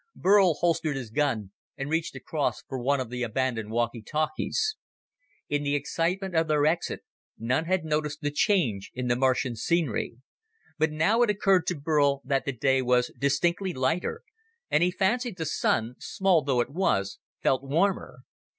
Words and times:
Burl 0.15 0.55
holstered 0.55 0.95
his 0.95 1.11
gun 1.11 1.51
and 1.77 1.87
reached 1.87 2.15
across 2.15 2.63
for 2.63 2.81
one 2.81 2.99
of 2.99 3.11
the 3.11 3.21
abandoned 3.21 3.69
walkie 3.69 4.01
talkies. 4.01 4.75
In 5.47 5.61
the 5.61 5.75
excitement 5.75 6.35
of 6.35 6.47
their 6.47 6.65
exit, 6.65 7.01
none 7.37 7.65
had 7.65 7.85
noticed 7.85 8.21
the 8.21 8.31
change 8.31 8.89
in 8.95 9.09
the 9.09 9.15
Martian 9.15 9.55
scenery. 9.55 10.15
But 10.79 10.89
now 10.91 11.21
it 11.21 11.29
occurred 11.29 11.67
to 11.67 11.75
Burl 11.79 12.23
that 12.25 12.45
the 12.45 12.51
day 12.51 12.81
was 12.81 13.13
distinctly 13.15 13.73
lighter, 13.73 14.23
and 14.71 14.81
he 14.81 14.89
fancied 14.89 15.37
the 15.37 15.45
Sun 15.45 15.97
small 15.99 16.41
though 16.43 16.61
it 16.61 16.71
was 16.71 17.19
felt 17.43 17.61
warmer. 17.61 18.21